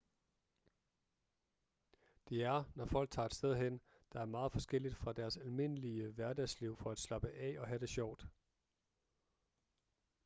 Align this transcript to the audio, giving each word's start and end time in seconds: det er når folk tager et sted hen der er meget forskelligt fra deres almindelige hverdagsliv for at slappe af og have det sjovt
det 2.29 2.43
er 2.43 2.63
når 2.75 2.85
folk 2.85 3.11
tager 3.11 3.25
et 3.25 3.33
sted 3.33 3.55
hen 3.55 3.81
der 4.13 4.19
er 4.19 4.25
meget 4.25 4.51
forskelligt 4.51 4.95
fra 4.97 5.13
deres 5.13 5.37
almindelige 5.37 6.11
hverdagsliv 6.11 6.75
for 6.75 6.91
at 6.91 6.99
slappe 6.99 7.29
af 7.29 7.59
og 7.59 7.67
have 7.67 7.79
det 7.79 7.89
sjovt 7.89 8.27